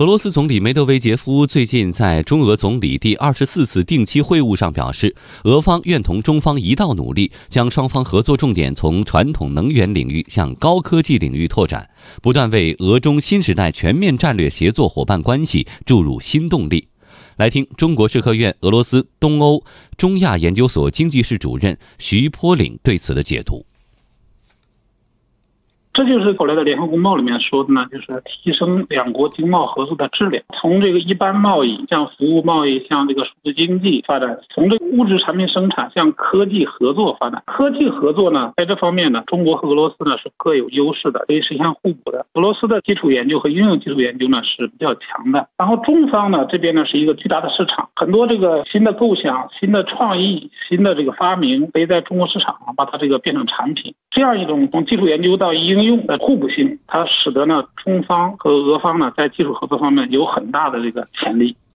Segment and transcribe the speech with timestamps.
[0.00, 11.90] 俄罗斯总理梅德韦杰夫最近在中俄总理第二十四次定期会晤上表示，俄方愿同中方一道努力，将双方合作重点从传统能源领域向高科技领域拓展，
[12.22, 16.88] 不断为俄中新时代全面战略协作伙伴关系注入新动力。
[17.36, 19.62] 来听中国社科院俄罗斯、东欧、
[19.98, 23.66] 中亚研究所经济室主任徐坡岭对此的解读。
[26.00, 37.42] 这就是后来的联合公报里面说的呢，就是提升两国经贸合作的质量，从这个一般贸易向服务贸易，向这个数字经济发展，从这个物质产品生产向科技合作发展。
[37.44, 42.24] 科技合作呢，在这方面呢，中国和俄罗斯呢是各有优势的，可以实现互补的。
[42.32, 53.94] 俄罗斯的基础研究和应用基础研究呢是比较强的，然后中方呢这边呢是一个巨大的市场，很多这个新的构想、新的创意、新的这个发明，可以在中国市场上把它这个变成产品。
[54.20, 61.56] 第二一种从技术研究到应用的互补性，它使得呢中方和俄方呢在技术合作方面有很大的这个潜力。